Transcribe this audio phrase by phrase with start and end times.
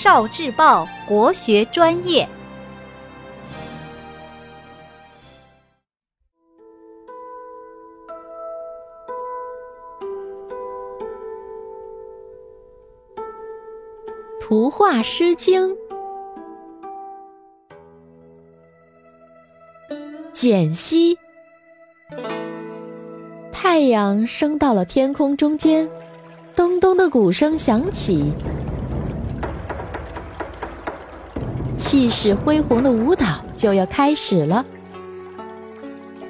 [0.00, 2.28] 少智报国学专业。
[14.38, 15.68] 图画《诗经》，
[20.32, 21.18] 简析。
[23.50, 25.90] 太阳升到了天空中间，
[26.54, 28.32] 咚咚的鼓声响起，
[31.88, 34.62] 气势恢宏的舞蹈就要开始了。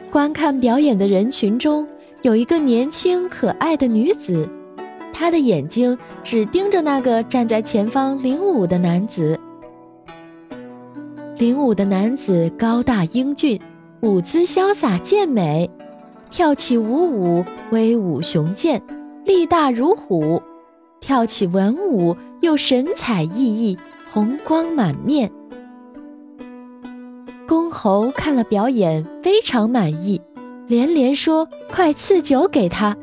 [0.09, 1.85] 观看表演的人群中，
[2.23, 4.49] 有一个年轻可爱的女子。
[5.13, 9.37] 她的眼睛只盯着那个站在前方领舞的男子。
[11.39, 13.61] 领舞的男子高大英俊，
[14.03, 15.69] 舞姿潇洒健美，
[16.31, 18.81] 跳起舞舞威武雄健，
[19.25, 20.41] 力大如虎；
[21.01, 23.77] 跳起文舞又神采奕奕，
[24.13, 25.29] 红光满面。
[27.49, 30.21] 公侯看了表演非常满意，
[30.67, 32.95] 连连说：“快赐酒给他。”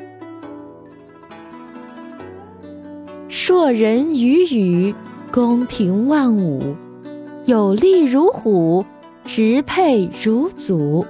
[3.27, 4.93] 硕人与宇，
[5.31, 6.75] 宫廷万舞，
[7.45, 8.85] 有力如虎，
[9.23, 11.03] 直佩如祖。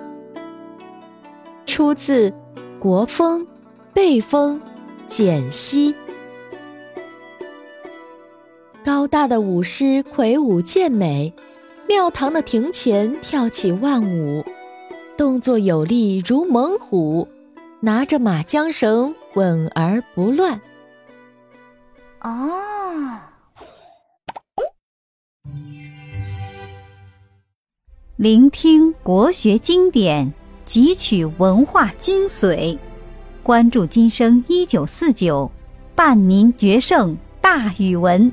[1.66, 2.30] 出自
[2.80, 3.42] 《国风·
[3.94, 4.58] 背风·
[5.08, 5.92] 简析》。
[8.86, 11.34] 高大的舞狮魁梧健美，
[11.88, 14.44] 庙堂的庭前跳起万舞，
[15.16, 17.28] 动作有力如猛虎，
[17.80, 20.60] 拿着马缰绳稳而不乱。
[22.22, 23.20] 哦，
[28.16, 30.34] 聆听国学经典，
[30.66, 32.76] 汲取文化精髓，
[33.44, 35.52] 关注今生一九四九，
[35.94, 38.32] 伴您决胜大语文。